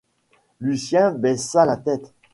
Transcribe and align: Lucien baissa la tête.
Lucien 0.59 1.11
baissa 1.11 1.63
la 1.67 1.77
tête. 1.77 2.11